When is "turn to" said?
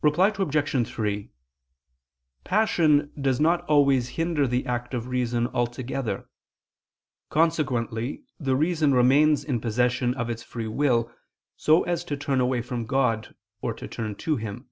13.74-14.36